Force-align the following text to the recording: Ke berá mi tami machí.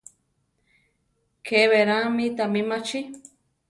Ke 1.45 1.61
berá 1.71 1.99
mi 2.15 2.25
tami 2.37 2.61
machí. 2.69 2.99